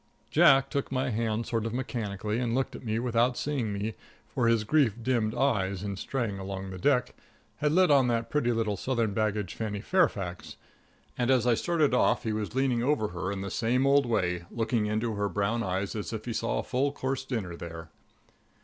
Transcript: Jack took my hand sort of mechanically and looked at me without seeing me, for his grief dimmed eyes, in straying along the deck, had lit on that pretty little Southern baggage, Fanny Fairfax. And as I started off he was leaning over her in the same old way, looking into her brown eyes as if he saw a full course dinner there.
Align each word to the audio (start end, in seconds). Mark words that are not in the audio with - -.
Jack 0.31 0.71
took 0.71 0.91
my 0.91 1.11
hand 1.11 1.45
sort 1.45 1.63
of 1.63 1.75
mechanically 1.75 2.39
and 2.39 2.55
looked 2.55 2.75
at 2.75 2.83
me 2.83 2.97
without 2.97 3.37
seeing 3.37 3.71
me, 3.71 3.93
for 4.33 4.47
his 4.47 4.63
grief 4.63 4.95
dimmed 5.03 5.35
eyes, 5.35 5.83
in 5.83 5.95
straying 5.95 6.39
along 6.39 6.71
the 6.71 6.79
deck, 6.79 7.13
had 7.57 7.71
lit 7.71 7.91
on 7.91 8.07
that 8.07 8.27
pretty 8.31 8.51
little 8.51 8.75
Southern 8.75 9.13
baggage, 9.13 9.53
Fanny 9.53 9.79
Fairfax. 9.79 10.57
And 11.19 11.29
as 11.29 11.45
I 11.45 11.53
started 11.53 11.93
off 11.93 12.23
he 12.23 12.33
was 12.33 12.55
leaning 12.55 12.81
over 12.81 13.09
her 13.09 13.31
in 13.31 13.41
the 13.41 13.51
same 13.51 13.85
old 13.85 14.07
way, 14.07 14.45
looking 14.49 14.87
into 14.87 15.13
her 15.13 15.29
brown 15.29 15.61
eyes 15.61 15.95
as 15.95 16.11
if 16.11 16.25
he 16.25 16.33
saw 16.33 16.57
a 16.57 16.63
full 16.63 16.91
course 16.91 17.23
dinner 17.23 17.55
there. 17.55 17.89